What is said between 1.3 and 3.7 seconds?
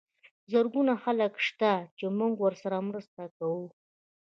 شته چې موږ ورسره مرسته کوو.